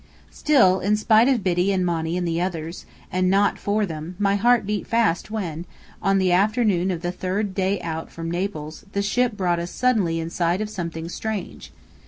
[0.31, 4.35] Still, in spite of Biddy and Monny and the others, and not for them, my
[4.35, 5.63] heart beat fast when,
[6.01, 10.19] on the afternoon of the third day out from Naples, the ship brought us suddenly
[10.19, 11.71] in sight of something strange.